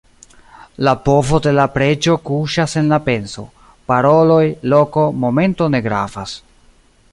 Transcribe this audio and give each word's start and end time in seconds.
La 0.85 0.93
povo 1.09 1.39
de 1.47 1.51
la 1.57 1.65
preĝo 1.75 2.15
kuŝas 2.29 2.73
en 2.81 2.89
la 2.95 2.99
penso; 3.09 3.45
paroloj, 3.93 4.41
loko, 4.75 5.07
momento 5.27 5.71
ne 5.75 5.85
gravas. 5.91 6.37